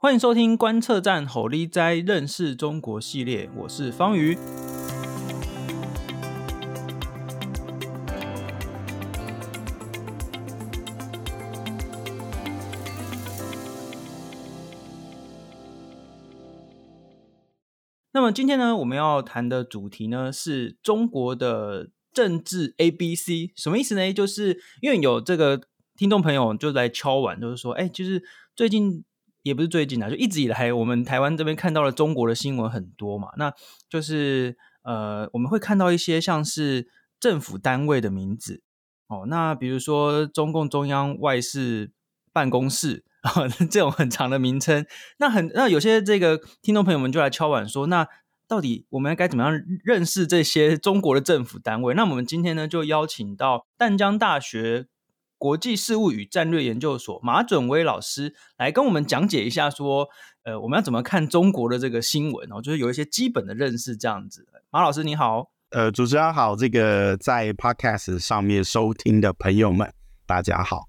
[0.00, 4.38] 欢迎收听观测站吼哩哉认识中国系列，我是方瑜。
[18.12, 24.12] 那么今天呢，我们要谈的主题呢，是中国的政治 ABC，什么意思呢？
[24.12, 25.60] 就是因为有这个
[25.96, 28.22] 听众朋友就来敲碗，就是说，哎，就是
[28.54, 29.02] 最近。
[29.42, 33.28] 也不是最近啊，就一直以来，我们台湾这边看到了中国的新闻很多嘛。
[33.36, 33.52] 那
[33.88, 36.88] 就是呃，我们会看到一些像是
[37.20, 38.62] 政府单位的名字
[39.08, 39.26] 哦。
[39.28, 41.92] 那比如说中共中央外事
[42.32, 44.84] 办公室啊、哦， 这种很长的名称。
[45.18, 48.06] 那很那有些这个听众朋友们就来敲碗说，那
[48.46, 51.94] 到底我们该怎么样认识这些中国的政府单位？
[51.94, 54.88] 那我们今天呢，就邀请到淡江大学。
[55.38, 60.08] 国际事务与战略研究所马准威老师来跟我们讲解一下，说，
[60.42, 64.44] 呃，我们要怎么看中国的这个新闻哦，就是有一些基本的认识这样子。
[64.70, 69.94] 马老师你好，呃，主持人好，这个在 Podcast 上面收听的朋友们，
[70.26, 70.88] 大家好。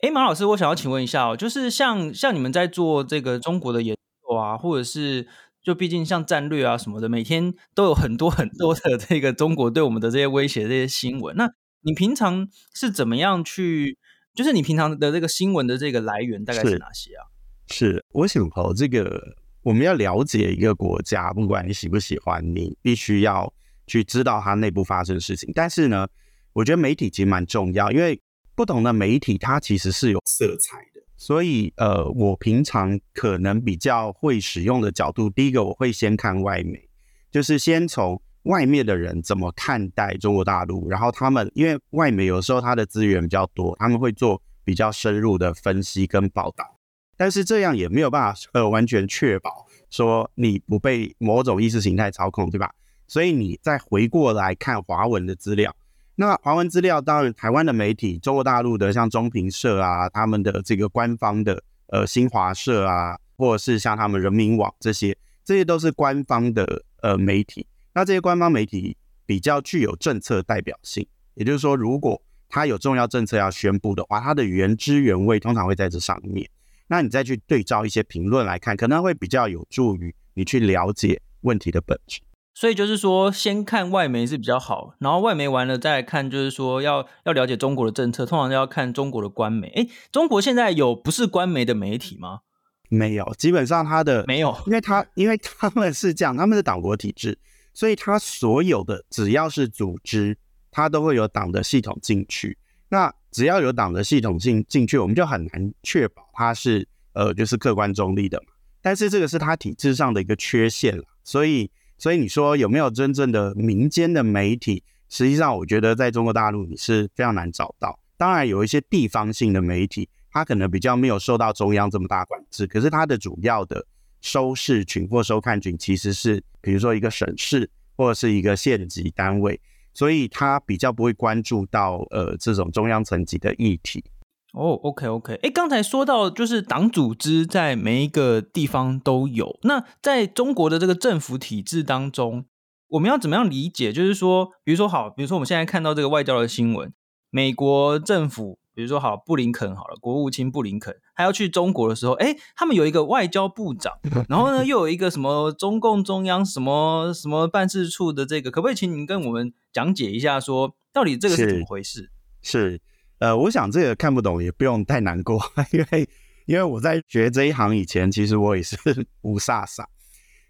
[0.00, 5.28] 哎，马老师，我想要请问一下哦，就是像像你们在做这个中国的研究啊，或者是
[5.62, 11.52] 就毕竟像战略啊什么的，每天都有很多很多的这个中国对我们的这些威胁这些新闻，那。
[11.82, 13.98] 你平常是怎么样去？
[14.32, 17.26] 就是你平常的这个新闻的这个来源大概是哪些啊？
[17.66, 23.52] 是，是我想哦，这个我们要了解一个国家，不管你喜不喜欢，你必须要
[23.88, 25.50] 去知道它内部发生的事情。
[25.52, 26.06] 但是呢，
[26.52, 28.20] 我觉得媒体其实蛮重要，因为
[28.54, 31.02] 不同的媒体它其实是有色彩的。
[31.16, 36.88] 所以呃，我平常可能比较会使用的角度，第一个我会先看外媒，
[37.32, 38.22] 就是先从。
[38.44, 40.88] 外面的人怎么看待中国大陆？
[40.88, 46.76] 然后他们因为外媒有时候他的资源比较多，他们会做比较深入的分析跟报道。
[47.16, 52.72] 但是这样也没有办法呃完全确保说你不被某种意识形态操控，对吧？
[53.06, 55.74] 所以你再回过来看华文的资料，
[56.14, 65.14] 那华文资料当然台湾的媒体，中国大陆的像中评社啊，他们的这个官方的呃新华社啊，或者是像他们人民网这些，
[65.44, 67.66] 这些都是官方的呃媒体。
[67.94, 68.96] 那这些官方媒体
[69.26, 76.48] 比较具有政策代表性，也就是说，如果他有重要政策要宣布的话，它的原汁原味通常会在这上面。
[76.88, 82.20] 那你再去对照一些评论来看，可能会比较有助于你去了解问题的本质。
[82.52, 89.68] 所以就是说，先看外媒是比较好，然后外媒完了再来看，就是说要要了解中国的政策，通常要看中国的官媒。
[89.68, 92.40] 诶，中国现在有不是官媒的媒体吗？
[92.88, 97.38] 没有，基本上他的没有，因为他因为他们是这样，他们是党国体制。
[97.72, 100.36] 所以，他所有的只要是组织，
[100.70, 102.58] 他都会有党的系统进去。
[102.88, 108.52] 那只要有党的系统进进去，我们就很难确保他是呃，就是客观中立的嘛。
[108.82, 111.04] 但是这个是他体制上的一个缺陷了。
[111.22, 114.82] 所以，所以你说有没有真正的民间的媒体？
[115.08, 117.98] 实际上，我觉得在中国大陆你是非常难找到。
[118.16, 123.86] 当然，有一些地方性的媒体，它可能比较没有受到中央这么大管制，可是它的主要的。
[124.20, 129.60] 收视群或收看群其实是，比如说一个省市或者是一个县级单位，
[129.94, 134.04] 所以他比较不会关注到呃这种中央层级的议题。
[134.52, 142.44] 哦，OK OK，哎，刚才说到就是党组织在每一个地方都有，那在中国的这个政府体制当中，
[142.88, 143.92] 我们要怎么样理解？
[143.92, 146.92] 就是说，比如说好，比如说我们现在看到这个外交的新闻，
[147.30, 148.58] 美国政府。
[148.80, 153.92] 比如说，好，布林肯好了，国务卿布林肯，他要去中国的时候，哎，他们有一个外交部长，
[154.26, 162.10] 然后呢，又有一个什么中共中央什么什么办事处的这个，可不可以请您跟我们讲解一下说，说到底这个是怎么回事？
[162.40, 162.80] 是，是，
[163.18, 165.38] 呃，我想这个看不懂也不用太难过，
[165.72, 166.08] 因为
[166.46, 168.78] 因为我在学这一行以前，其实我也是
[169.20, 169.84] 雾煞煞。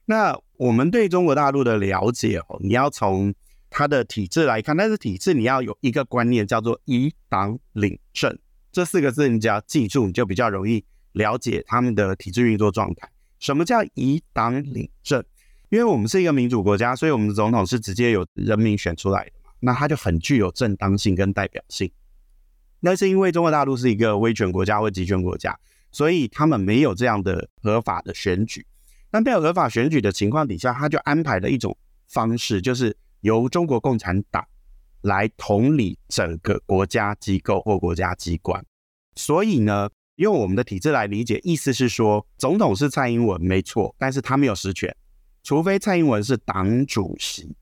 [0.04, 3.34] 那我们对中国大陆的了解哦，你要从。
[3.70, 8.36] 它的体制来看，但是体制你要有一个观念叫做以党领政，
[8.72, 13.08] 这四个字你只要记住，你就比较容易了解他们的体制运作状态。
[13.38, 15.24] 什么叫以党领政？
[15.68, 21.88] 因为我们是一个民主国家，所以我们的总统是直接由人民选出来的嘛，那他就很具有正当性跟代表性。
[22.80, 25.56] 那是因为中国大陆是一个威权国家或集权国家，
[25.92, 28.66] 所以他们没有这样的合法的选举。
[29.12, 31.76] 那没有合法选举的情况底下，他就安排了一种
[32.08, 32.96] 方式，就是。
[33.20, 34.46] 由中国共产党
[35.02, 38.64] 来统领整个国家机构或国家机关，
[39.14, 44.94] 所以呢，用我们的体制来理解，意思是说，总统是蔡英文没错，但是他没有实权，
[45.42, 47.56] 除非蔡英文是党主席，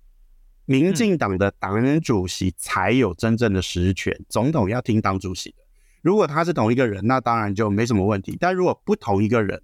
[0.64, 5.56] 民进党的党主席才有真正的实权，总统要听党主席的。
[6.02, 9.62] 如果他是同一个人，那当然就没什么问题，但如果不同一个人，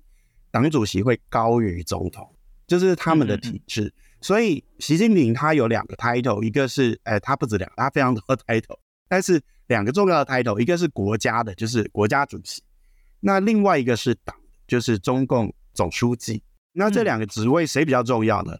[0.52, 2.34] 党主席会高于总统，
[2.66, 3.82] 就是他们的体制。
[3.82, 3.92] 嗯嗯嗯，
[4.24, 12.62] 所以习近平他有两个 title，一个是，哎，他不止两个，他非常多 title，但是两个重要的 title，一个是国家的，就是国家主席，
[13.20, 14.34] 那另外一个是党，
[14.66, 16.42] 就是中共总书记。
[16.72, 18.56] 那这两个职位谁比较重要呢？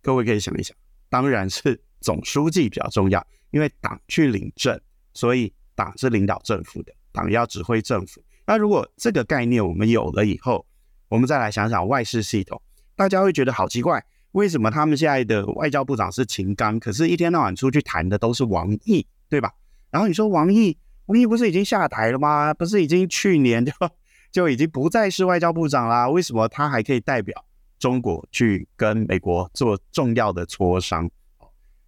[0.00, 0.74] 各位可以想一想，
[1.10, 4.80] 当然是总书记比较重要，因为党去领政，
[5.12, 8.24] 所以党是领导政府的，党要指挥政府。
[8.46, 10.64] 那如果这个概念我们有了以后，
[11.08, 12.62] 我们再来想想外事系统，
[12.96, 14.02] 大家会觉得好奇怪，
[14.34, 19.52] 为什么他们现在的外交部长是秦刚，可是一天到晚出去谈的都是王毅，对吧？
[19.90, 20.76] 然后你说王毅，
[21.06, 22.52] 王毅不是已经下台了吗？
[22.54, 23.72] 不是已经去年就
[24.30, 26.08] 就已经不再是外交部长啦？
[26.08, 27.44] 为什么他还可以代表
[27.78, 31.10] 中国去跟美国做重要的磋商？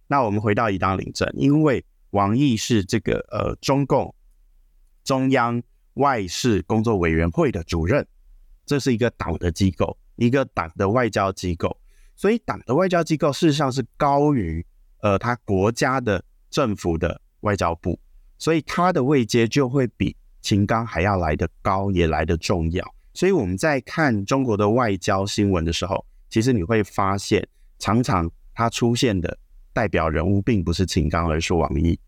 [0.07, 4.13] 那我们回到一党领政，因为王毅是这个呃中共
[5.03, 5.63] 中央。
[5.97, 8.05] 外事工作委员会的主任，
[8.67, 11.75] 这是一个党的机构，一个党的外交机构，
[12.17, 14.65] 所以党的外交机构事实上是高于
[15.01, 17.97] 呃他国家的政府的外交部，
[18.37, 22.83] 所以他的位阶就会比秦刚还要来得高，也来得重要。
[23.13, 27.47] 所以我们在看中国的外交新闻的时候，其实你会发现，
[27.79, 29.37] 常常他出现的
[29.71, 31.99] 代表人物并不是秦刚，而是王毅。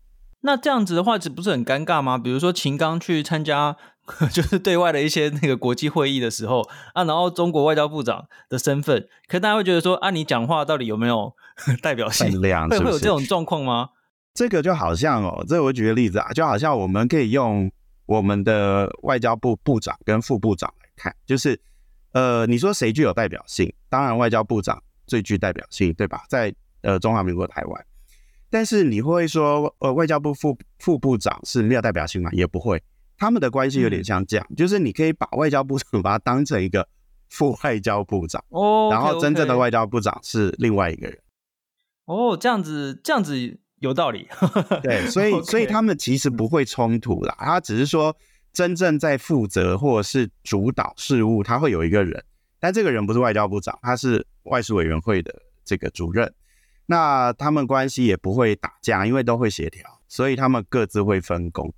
[0.42, 2.16] 那这样子的话，这不是很尴尬吗？
[2.16, 3.76] 比如说秦刚去参加
[4.32, 6.62] 就是对外的一些那个国际会议的时候
[6.94, 11.32] 啊，然后中国外交部长的身份，可大家会觉得说啊，你讲话到底有没有
[11.82, 12.40] 代表性？
[12.40, 13.90] 量是是会会有这种状况吗？
[14.34, 17.70] 这个就好像哦，这我举个例子啊，就好像我们可以用
[18.06, 21.60] 我们的外交部部长跟副部长来看，就是
[22.12, 23.72] 呃，你说谁具有代表性？
[23.88, 26.22] 当然外交部长最具代表性，对吧？
[26.28, 27.84] 在呃中华民国台湾。
[28.52, 32.30] 但是你会说，呃，外交部副副部长是没有代表性吗？
[32.32, 32.82] 也不会，
[33.20, 36.88] 他们的关系有点像这样，嗯、就是你可以把外交部长把他当成一个
[37.28, 41.18] 副外交部长，哦，然后真正的外交部长是另外一个人。
[42.06, 44.26] 哦，这样子，这样子有道理。
[44.82, 48.16] 对， 所以所以他们其实不会冲突啦，他只是说
[48.52, 52.24] 真正在负责或者是主导事务，他会有一个人，
[52.58, 56.34] 但这个人不是外交部长，他是外事委员会的这个主任。
[56.86, 61.72] 那他们关系也不会打架，因为都会协调，所以他们各自会分工。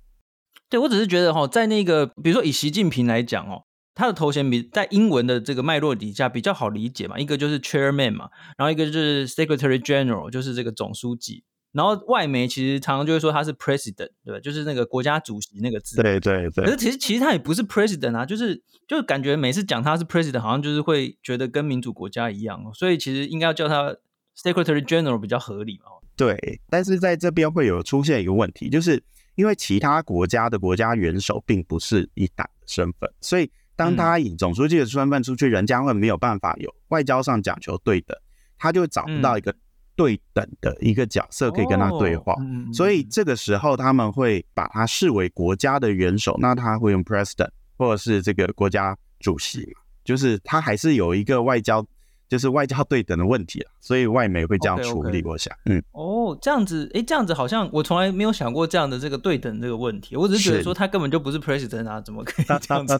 [0.73, 3.61] 对，我只是觉得哈，在那个比如说以习近平来讲哦，
[3.93, 11.43] 他的头衔比在英文的这个脉络底下比较好理解嘛，一个就是 Chairman 嘛，然后一个就是 Secretary General，就是这个总书记。
[11.73, 14.39] 然后外媒其实常常就会说他是 President，对吧？
[14.39, 16.01] 就是那个国家主席那个字。
[16.01, 16.65] 对对对。
[16.65, 23.95] 可是其实其实他也不是 President 啊，就是就感觉每次讲他是 President，好像就是会觉得跟民主国家一样，所以其实应该要叫他。
[24.35, 25.91] Secretary General 比较合理嘛？
[26.17, 26.35] 对，
[26.67, 29.03] 但是在这边会有出现一个问题，就是
[29.35, 38.17] 因为其他国家的国家元首并不是以党的身份，所以当他以总书记的身份出去，人家会没有办法有外交上讲求对等，
[38.57, 39.55] 他就找不到一个
[39.95, 42.35] 对等的一个角色可以跟他对话，
[42.73, 51.85] 所以这个时候他们会把他视为国家的元首，那他会用 President 或者是这个国家主席，就是他还是有一个外交。
[52.29, 55.21] 就是外交对等的问题了，所以外媒会这样处理。
[55.23, 60.15] 我想，嗯，哦，这样子，诶，这样子好像我从来没有想过这样的这个对等这个问题。
[60.15, 62.97] 我只是觉得说他根本就不是 president 啊，怎么可以这样子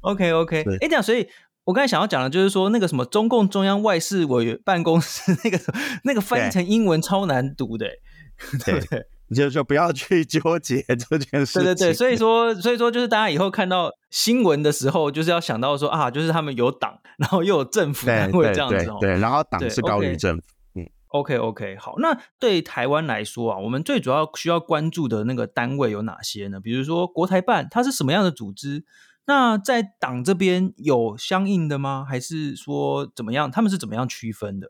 [0.00, 1.28] ？OK OK， 诶，这样，所以
[1.64, 5.58] 我刚才想要讲的就是说那个什么中共中央外事委员办公室 那个
[6.04, 7.86] 那个翻译成英文超难读的，
[8.64, 9.06] 对不对？
[9.32, 11.62] 就就不要去 纠结这件事情。
[11.62, 18.98] 对对对，所以说所以说就是大家以后看到新闻的时候，就是要想到说啊，就是他们有党，然后又有政府单位这样子哦。
[19.00, 20.42] 对，对，对，然后党是高于政府。
[20.74, 21.94] 嗯，OK OK，好。
[21.98, 26.60] 那对台湾来说啊，我们最主要需要关注的那个单位有哪些呢？
[26.60, 28.84] 比如说国台办，它是什么样的组织？
[29.26, 32.04] 那在党这边有相应的吗？
[32.06, 33.50] 还是说怎么样？
[33.50, 34.68] 他们是怎么样区分的？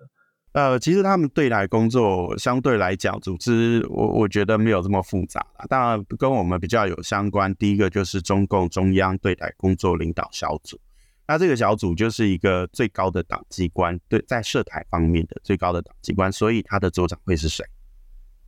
[0.54, 5.66] 呃，其实他们对台工作相对来讲，组织我我觉得没有这么复杂啦。
[5.68, 10.78] 当然跟我们比较有相关，第一个就是中共中央对台工作领导小组。
[11.26, 16.30] 那这个小组就是一个最高的党机关，对，在涉台方面的最高的党机关。
[16.30, 17.64] 所以他的组长会是谁？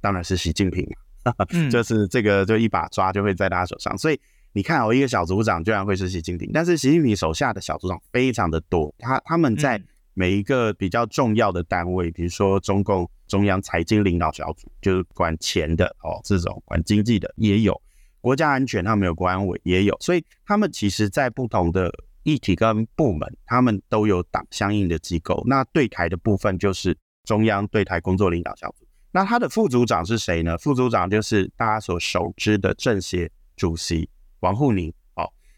[0.00, 0.88] 当然是习近平
[1.25, 3.98] 嘛，嗯、 就是这个就一把抓就会在他手上。
[3.98, 4.20] 所以
[4.52, 9.86] 你看哦，一个小组长居然会是习近平，但是习近平手下的小组长非常的多，他他们在、嗯。
[10.18, 17.75] 每一个比较重要的单位，比如说中共中央财经领导小组，就是管钱的哦，这种管经济的也有；
[18.23, 19.94] 国家安全，他们有国安委也有。
[20.00, 21.92] 所以他们其实，在不同的
[22.23, 25.44] 议题跟部门，他们都有党相应的机构。
[25.46, 28.87] 那对台的部分就是中央对台工作领导小组。
[29.12, 30.56] 那他的副组长是谁呢？
[30.56, 34.08] 副组长就是大家所熟知的政协主席
[34.40, 34.90] 王沪宁。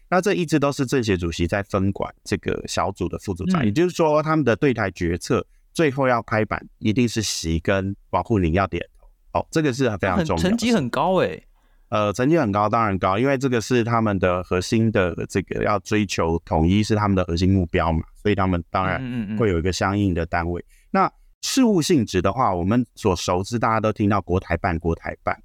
[0.09, 9.39] 那这一直都是政协主席在分管这个小组的副组长，嗯、也就是说，他们的对台决策最后要拍板，一定是习跟王沪宁要点头。
[9.39, 11.43] 哦，这个是非常重要，成绩很高诶、欸。
[11.89, 20.61] 呃，成绩很高，当然高，因为这个是他们的核心的这个要追求统一是他们的核心目标嘛，所以他们当然会有一个相应的单位。
[20.61, 21.11] 嗯嗯嗯，那
[21.41, 25.35] 事务性质的话，我们所熟知，大家都听到国台办，国台办。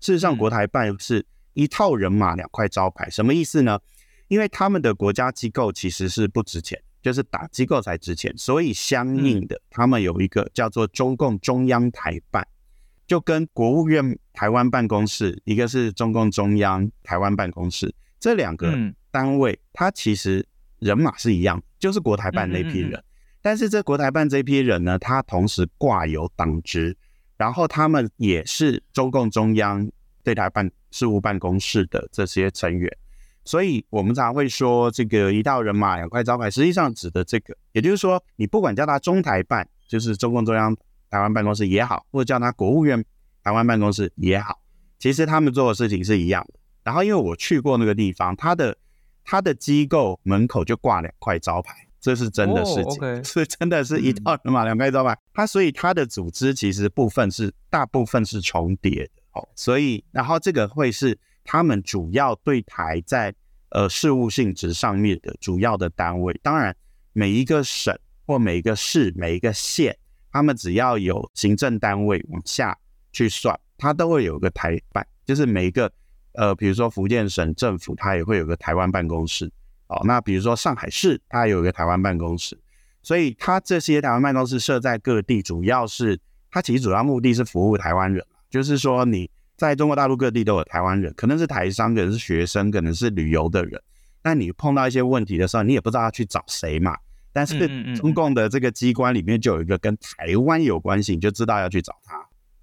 [0.00, 3.78] 事实上，国台办是一套人马两块招牌，什么意思呢？
[4.32, 12.42] 因为他们的国家机构其实是不值钱，就是打机构才值钱，所以相应的，他们有一个叫做中共中央台办，
[13.06, 18.74] 就跟国务院台湾办公室，一个是中共中央台湾办公室，这两个
[19.10, 20.48] 单位，它其实
[20.78, 23.04] 人马是一样，就是国台办那批人。
[23.42, 26.96] 但是这国台办这批人呢，他同时挂有党职，
[27.36, 29.86] 然后他们也是中共中央
[30.24, 32.90] 对台办事务办公室的这些成员。
[33.44, 40.76] 所以我们常会说，这个一道人马两块招牌，实际上指的这个，也就是说，你不管叫它中台办，就是中共中央
[41.10, 43.04] 台湾办公室也好，或者叫它国务院
[43.42, 44.60] 台湾办公室也好，
[44.98, 46.60] 其实他们做的事情是一样的。
[46.84, 48.76] 然后，因为我去过那个地方，他的
[49.24, 52.94] 他的机构门口就挂两块招牌，这是真的事情，
[53.24, 53.56] 是、oh, okay.
[53.58, 55.18] 真的是一道人马两块招牌。
[55.34, 61.18] 它所以它的组织其实部分是大部分是重叠的哦，所以然后这个会是。
[61.44, 63.34] 他们主要对台在
[63.70, 66.74] 呃事务性质上面的主要的单位，当然
[67.12, 69.96] 每一个省或每一个市、每一个县，
[70.30, 72.78] 他们只要有行政单位往下
[73.12, 75.92] 去算，它都会有个台办，就是每一个
[76.34, 79.50] 呃，比如说福建省政府，它也会有个台湾办公室
[79.88, 80.00] 哦。
[80.04, 82.58] 那比如说上海市，它有一个台湾办公室，
[83.02, 86.20] 所以它这些台湾办公室设在各地，主要是
[86.50, 89.30] 它其实主要目的是服务台湾人，就是说你。
[89.68, 93.80] 在中国大陆各地都有台湾人，可能是台商，可能是学生，可能是旅游的人。
[94.24, 96.96] 那你碰到一些问题的时候，你也不知道要去找谁嘛。
[97.32, 102.16] 但是中共的这个机关里面就有一个跟台湾有关系，你就知道要去找他。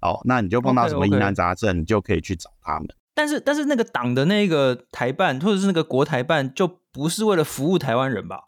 [0.06, 2.86] 哦，那你就碰到什么疑难杂症，你就可以去找他们。
[3.14, 8.42] 但是，但是那个党的那个台办或者是那个国台办，就不是为了服务台湾人吧？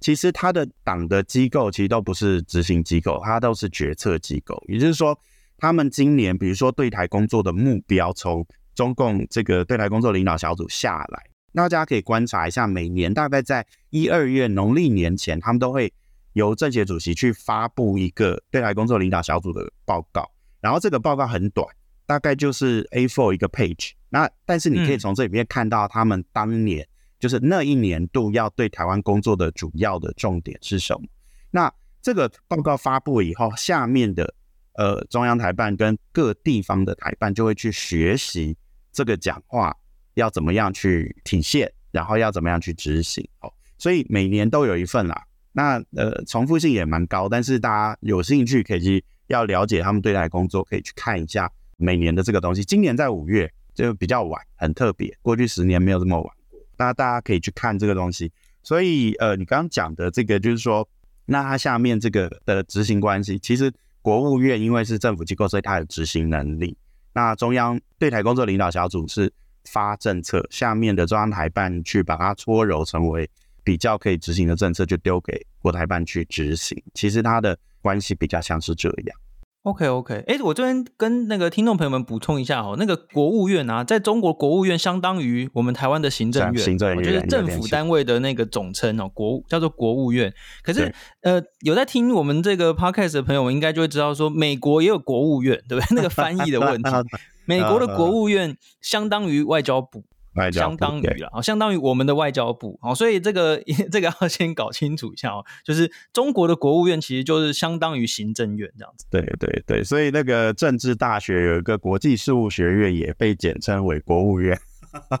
[0.00, 5.18] 其实他的党的机构其实都不是执行机构，它都是决策机构，也就是说。
[5.58, 15.90] 他们今年，比如说对台工作的目标，从中共这个对台工作领导小组下来，大家可以观察一下，每年大概在一二月农历年前，他们都会
[16.34, 20.30] 由政协主席去发布一个对台工作领导小组的报告。
[20.60, 21.66] 然后这个报告很短，
[22.04, 23.92] 大概就是 A4 一个 page。
[24.10, 26.86] 那但是你可以从这里面看到，他们当年
[27.18, 31.06] 就是那一年度要对台湾工作的主要的重点是什么。
[31.50, 31.72] 那
[32.02, 34.34] 这个报告发布以后，下面的。
[34.76, 38.56] 呃，中央台办跟各地方的台办就会去学习
[38.92, 39.74] 这个讲话
[40.14, 43.52] 要怎么样去体现，然后要怎么样去执行哦。
[43.78, 45.24] 所以每年都有一份啦。
[45.52, 52.62] 那呃，重复性也蛮高，但是大家有兴趣可以去要了解他们对待工作，可以去看一下每年的这个东西。
[52.62, 56.60] 今年在五月就比较晚，很特别，过去十年没有这么晚过。
[56.76, 58.30] 那大家可以去看这个东西。
[58.62, 60.86] 所以呃，你刚刚讲的这个就是说，
[61.24, 63.72] 那它下面这个的执行关系，其实。
[64.06, 66.78] 国务院因为是政府机构，所以它有执行能力。
[67.12, 69.32] 那中央对台工作领导小组是
[69.64, 73.28] 发政策，下面的中央台办去把它搓揉成为
[73.64, 76.80] 比较可以执行的政策，就丢给国台办去执行。
[76.94, 79.18] 其实它的关系比较像是这样。
[79.66, 90.32] OK OK，哎，我这边跟那个听众朋友们补充一下哦，那个国务院啊，在中国国务院相当于我们台湾的行政院，行政院就是政府单位的那个总称哦，国叫做国务院。
[90.62, 95.96] 可是呃，有在听我们这个 podcast 的朋友们应该就会知道说，美国也有国务院，对不对？
[95.96, 96.90] 那个翻译的问题，
[97.44, 100.04] 美国的国务院相当于外交部。
[100.52, 109.06] 相当于了，相当于我们的外交部，好，所以这个 这个要先搞清楚一下哦，就是中国的国务院其实就是相当于行政院这样子。
[109.10, 114.58] 对对对，所以那个政治大学有一个国际事务学院，也被简称为国务院。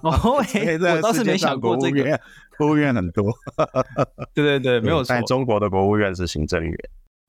[0.02, 2.20] 哦， 我倒是没想过这个，
[2.56, 3.32] 国务院很多。
[4.32, 5.08] 对对对，没有错。
[5.08, 6.74] 但中国的国务院是行政院。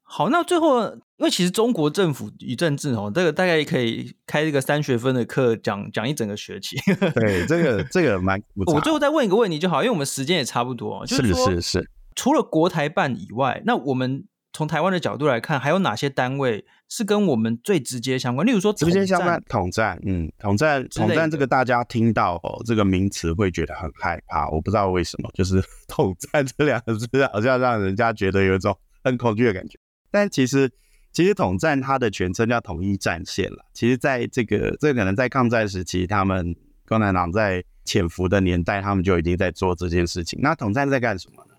[0.10, 0.84] 好，那最后，
[1.18, 6.78] 因为其实中国政府与政治哦，这个大概可以开一个三学分的课，讲讲一整个学期。
[7.14, 8.42] 对，这个这个蛮……
[8.68, 11.06] 我最后再问一个问题就好，因为我们时间也差不多。
[11.06, 11.90] 是是是，是。
[12.16, 18.48] 除了国台办以外，那我们从台湾的角度来看，还有哪些单位是跟我们最直接相关？
[18.48, 29.78] 例如说，直接相关统战，嗯，统战统战这个大家听到哦这个名词会觉得很害怕，我不知道为什么，就是 统战这两个字好像让人家觉得有一种很恐惧的感觉。
[30.12, 30.72] 但其实，
[31.12, 33.66] 其实统战它的全称叫统一战线了。
[33.74, 36.56] 其实，在这个这个可能在抗战时期，他们
[36.88, 40.40] 共产党在潜伏的年代，他们就已经在做这件事情。
[40.42, 41.56] 那统战在干什么呢？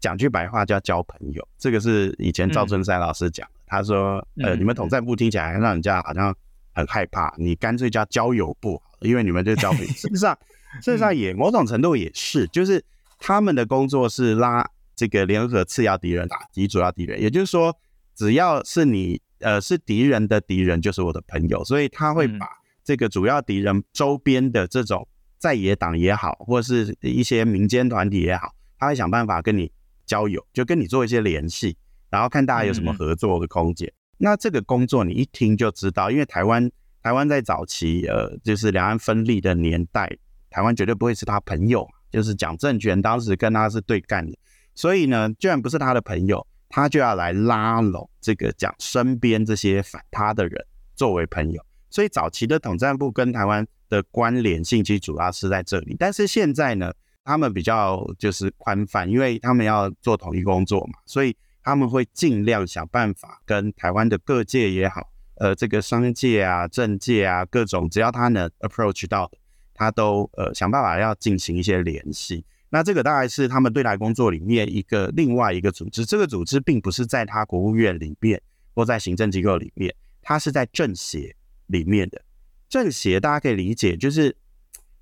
[0.00, 1.46] 讲句白话叫交朋友。
[1.56, 6.34] 这个是以前赵春山老师讲的，嗯、他说：“呃，你们统战部听起来让人家好像
[6.74, 9.86] 很害怕，你干脆叫交友部，因为你们就交朋友。
[9.92, 10.36] 事实上，
[10.82, 12.84] 事实上也某种程度也是，就是
[13.20, 17.76] 他们的工作是拉这个联合次要敌人打击主要敌人，也就是说，
[18.22, 22.46] 只要是你呃是敌人的敌人，就是我的朋友，所以他会把
[22.84, 25.06] 这个主要敌人周边的这种。”
[25.42, 29.72] 在野党也好，或者是一些民间团体也好，他会想办法跟你
[30.06, 31.76] 交友，就跟你做一些联系，
[32.10, 33.88] 然后看大家有什么合作的空间。
[33.88, 36.70] 嗯、那这个工作你一听就知道，因为台湾
[37.02, 40.08] 台湾在早期呃，就是两岸分立的年代，
[40.48, 44.38] 台湾绝对不会是他朋友，就是蒋正权当时跟他是对干的，
[44.76, 53.64] 所以呢，居然不是他的朋友，他就要来拉拢这个蒋身边这些反他的人作为朋友，所以早期的统战部跟台湾。
[53.92, 56.90] 的关联性其实主要是在这里，但是现在呢，
[57.24, 69.30] 他们比较就是宽泛，因为他们要做统一工作嘛，所以他们会尽量想办法跟台湾的各界也好，呃，这个商界啊、政界啊各种，只要他能 approach 到，
[69.74, 72.46] 他都呃想办法要进行一些联系。
[72.74, 78.40] 那这个大概是他们对台工作里面一个另外一个组织，这个组织并不是在他国务院里面
[78.74, 81.36] 或在行政机构里面，它是在政协
[81.66, 82.22] 里面的。
[82.70, 84.34] 政协大家可以理解，就是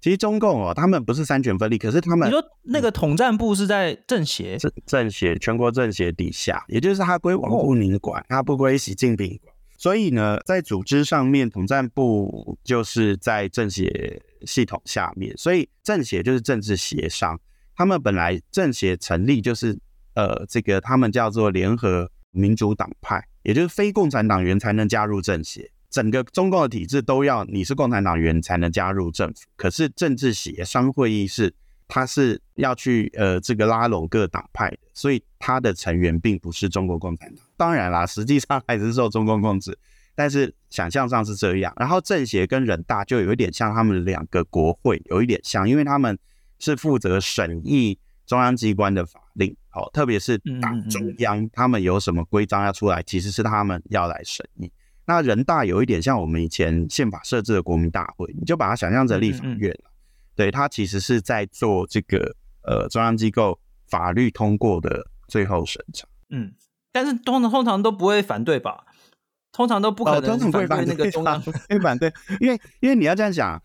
[0.01, 9.55] 其实中共哦，他们不是三权分立，可是他们你说那个统战部是在政协，政政协全国政协底下，也就是它归王沪宁管，它不归习近平管。
[9.79, 17.41] 所以呢，在组织上面，统战部就是在政协系统下面，所以政协就是政治协商。
[17.81, 19.75] 他们本来政协成立就是
[20.13, 25.71] 呃，这个他们叫做联合民主党派，也就是非共产党员才能加入政协。
[25.89, 31.55] 整个中共的体制都要你是共产党员才能加入政府，可是政治协商会议是
[31.89, 37.43] 他是要去呃这个拉拢各党派的，所以他的成员并不是中国共产党。
[37.57, 39.79] 当然啦，实际上还是受中共控制，
[40.15, 41.73] 但是想象上是这样。
[41.79, 46.19] 然后政协跟人大就有一点像他们两个国会，有一点像，因为他们
[46.61, 54.71] 是负责审议中央机关的法令，好，特别是党中央他们有什么规章要出来，其实是他们要来审议。
[55.07, 59.91] 那人大有一点像我们以前宪法设置的国民大会，你就把它想象成立法院了。
[60.37, 66.07] 对，它其实是在做这个呃中央机构法律通过的最后审查。
[66.29, 66.53] 嗯，
[66.93, 68.85] 但是通常通常都不会反对吧？
[69.53, 73.61] 通常都不可能反对那个中央会反对，因为因为你要这样想，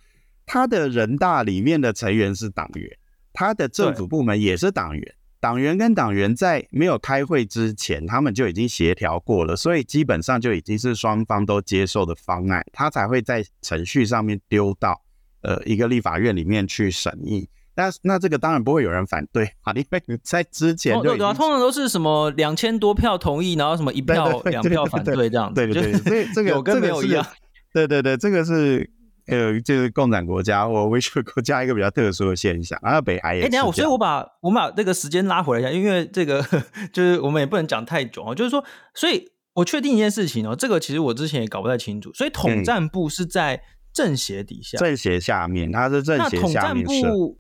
[0.46, 2.90] 他的人大里面的成员是党员，
[3.34, 5.16] 他的政府部门也是党员。
[5.42, 15.00] 党员跟党员在没有开会之前，他们就已经协调过了，所以基本上就已经是双方都接受的方案，他才会在程序上面丢到
[15.42, 17.48] 呃一个立法院里面去审议。
[17.76, 27.24] 那那这个当然不会有人反对啊，因为在之前对对啊，通常都是什么两千多票同意，然后什么一票两票反对这样子，对对对，所以这个有跟没有一样，
[27.72, 28.90] 对对对，这个是。
[29.28, 33.46] 呃，就是共产国家或威权国家一个比较特殊的现象，然后北韩也是。
[33.46, 36.46] 哎、欸，等下我，所以我把我把这个时间拉回来一下，因为这个
[36.94, 38.36] 就是我们也不能讲太久啊。
[38.36, 42.14] 就是说，所以我确定一件事情哦，这个其实我之前也搞不太清楚。
[42.14, 43.62] 所以统战部是在
[43.94, 46.86] 政协底下，嗯、政协下面，它是政协下面。
[46.86, 47.40] 那部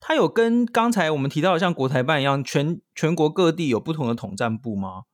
[0.00, 5.04] 它有跟刚才我们提到的像国台办一样，全全国各地有不同的统战部吗？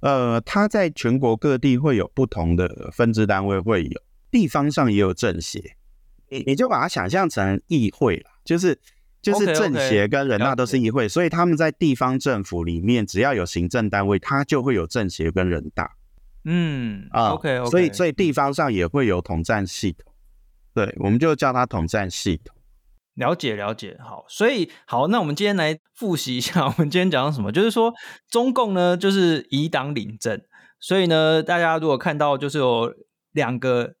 [0.00, 4.00] 呃，它在全国各地会有不同的分支单位，会有。
[4.36, 5.78] 地方上也有政协，
[6.28, 8.78] 你你就把它想象成议会了，就是
[9.22, 15.90] 就是政协跟人大都是议会，所以他们在地方政府里面，只要有行政单位，它就会有政协跟人大。
[16.44, 20.12] 嗯啊，OK 所以所以地方上也会有统战系统，
[20.74, 22.54] 对，我们就叫它统战系统。
[23.14, 27.50] 了解了解，好，所以好，那我们今天来复习一下，我们今天讲到什么？
[27.50, 27.94] 就是说
[28.28, 30.38] 中共呢，就是以党领政，
[30.78, 32.92] 所以呢，大家如果看到就是有
[33.32, 33.94] 两个。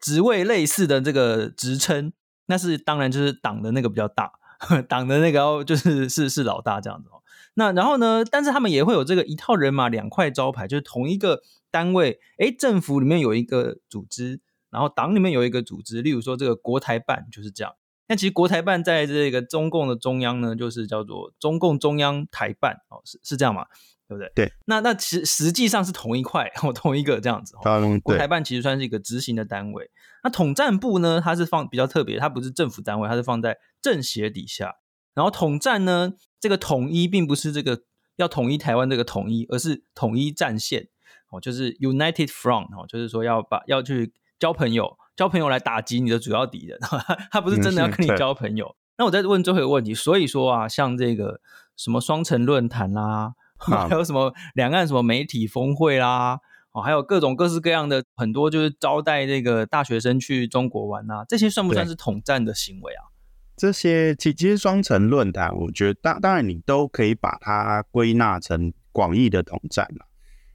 [0.00, 2.12] 职位类似的这个职称，
[2.46, 4.32] 那是当然就是党的那个比较大，
[4.88, 7.22] 党的那个就是是是老大这样子哦。
[7.54, 17.74] 那然后呢，但是他们也会有这个一套人马两块招牌，就是同一个单位，诶，政府里面有一个组织，然后党里面有一个组织，例如说这个国台办就是这样。
[18.08, 23.66] 那其实国台办在这个中共的中央呢，就是叫做中共中央台办哦，是是这样吗？
[24.08, 24.32] 对不对？
[24.34, 27.54] 对，那那其实实际上是同一块，哦，同一个这样子。
[27.64, 29.90] 嗯，国台办其实算是一个执行的单位。
[30.24, 34.76] 那统战部呢，它是放比较特别，它不是政府单位，它是放在政协底下。
[35.12, 37.82] 然后统战呢，这个统一并不是这个
[38.16, 40.88] 要统一台湾这个统一，而是统一战线
[41.30, 46.78] 哦，就是 United Front 哦，就是说要把要去交朋友，交朋友来打击你的主要敌人。
[47.32, 48.76] 他不是真的要跟你交朋友。
[48.96, 51.40] 那我再问最后一个问题，所以说啊，像这个
[51.76, 56.38] 什么双城论坛啦，还有什么两岸什么媒体峰会啦，
[56.70, 63.10] 哦，还有各种各式各样的很多，就是招待这个大学生去中国玩啊，这些算不算是统战的行为啊？
[63.56, 70.06] 这些其其实双城论坛，我觉得当当然你都可以把它归纳成广义的统战了。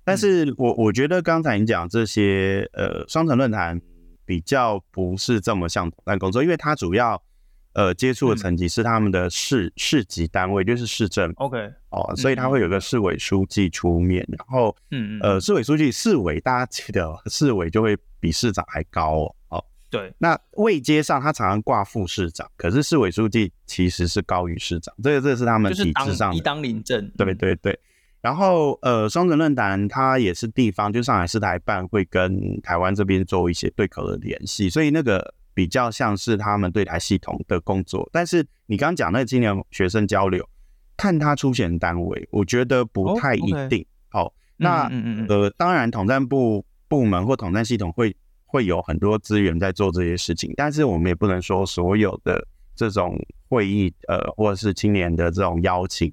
[0.05, 3.81] 但是我我觉得刚才你讲这些呃双城论坛
[4.25, 7.21] 比较不是这么像统战工作，因为他主要。
[7.75, 11.33] 呃，接触的层级是他们的市、嗯、市级单位，就是市政。
[11.37, 11.57] OK，
[11.89, 19.35] 哦，所以他会有个市委书记出面，嗯、然后，嗯嗯，呃，市委书记、市委，大家记得，市委就会比市长还高哦。
[19.49, 20.13] 哦，对。
[20.19, 26.37] 那位阶上，他常常挂副市长，可是市委书记其实是高于市长，这个这是他们体制上的。
[26.37, 27.09] 一当临政。
[27.17, 27.79] 对对对。
[28.23, 35.35] 然后，呃，双城论坛它也是地方，就上海市台办会跟台湾这边做一些对口的联系，所以那个。
[35.55, 40.43] 比较像是他们对台系统的工作，但是你刚刚讲那个青年学生交流，
[40.97, 43.85] 看他出现单位，我觉得不太一定。
[44.09, 44.29] 好、oh.
[44.29, 53.15] 哦，那嗯嗯嗯呃，当然统战部部门或统战系统会会有很多资源在做这些事情，但是我们也不能说所有的这种
[53.47, 56.11] 会议呃或者是青年的这种邀请，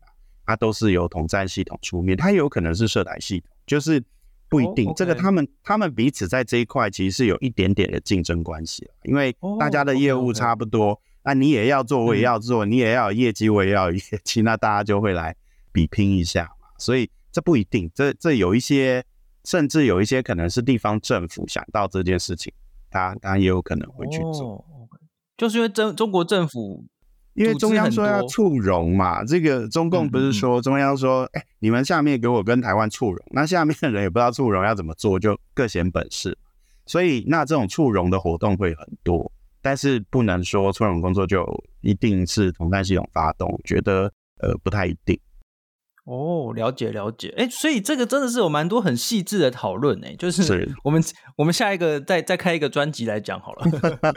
[0.50, 4.02] 它都是由统战系统出面，它有可能是涉台系统，就是。
[4.50, 4.96] 不一定，oh.
[4.96, 11.38] 这个他们他们彼此在这一块其实是有一点点的竞争关系，因为大家的业务差不多，那、oh.
[11.38, 15.36] 你也要做，我也要做，嗯、你也要有业绩，我也要有业绩，那大家就会来
[15.70, 16.66] 比拼一下嘛。
[16.78, 19.04] 所以这不一定，这这有一些，
[19.44, 22.52] 甚至有一些可能是地方政府想到这件事情，
[22.90, 24.88] 他他也有可能会去做，oh,
[25.36, 26.84] 就是因为中中国政府。
[27.34, 36.36] 因为中央说要促融嘛，这个中共不是说中央说，哎、嗯嗯嗯欸，你们下面给我跟台湾促融，那下面的人也不知道促融要怎么做，就各显本事。
[36.86, 39.30] 所以那这种促融的活动会很多，
[39.62, 41.46] 但是不能说促融工作就
[41.82, 45.18] 一定是统战系统发动，觉得呃不太一定。
[46.10, 53.64] 哦，了解了解，哎，所以这个真的是有蛮多很细致的讨论哎，就是我们是我们下一个再再开一个专辑来讲好了。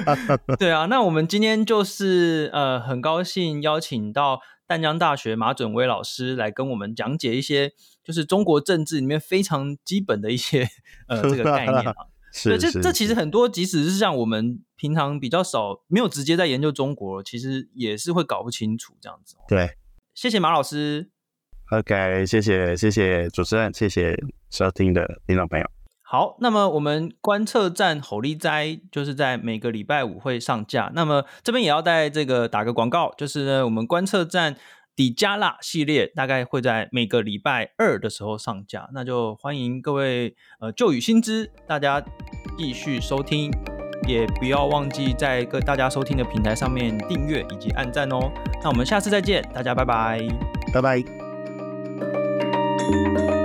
[0.58, 7.71] 对啊，那我们今天就是呃很高兴邀请到淡江大学马准威老师来跟我们讲解一些
[8.03, 10.67] 就是中国政治里面非常基本的一些
[11.08, 11.93] 呃这个概念啊。
[12.34, 19.36] 是，这这其实很多，即使是像我们平常比较少没有直接在研究中国，其实也是会搞不清楚这样子。
[19.47, 19.77] 对，
[20.15, 21.12] 谢谢马老师。
[21.74, 24.16] OK，谢谢谢谢主持人，谢谢
[24.52, 25.66] 收听的听众朋友。
[26.02, 30.92] 好，那么我们观测站吼力哉就是在每个礼拜五会上架。
[30.94, 34.56] 那么这边也要带这个打个广告，就是呢，我们观测站
[34.96, 38.88] 底加辣系列大概会在每个礼拜二的时候上架。
[38.94, 42.04] 那就欢迎各位呃旧雨新知大家
[42.56, 43.52] 继续收听，
[44.08, 48.32] 也不要忘记在各大家收听的平台上面订阅以及按赞哦。
[48.62, 50.22] 那我们下次再见，大家拜拜，
[50.72, 51.23] 拜拜。
[52.91, 53.42] Thank you.